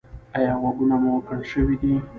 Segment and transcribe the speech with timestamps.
[0.37, 1.93] ایا غوږونه مو کڼ شوي دي؟